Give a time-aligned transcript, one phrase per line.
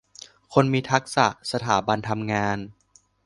[0.53, 2.57] คนมีทักษะ สถาบันทำงาน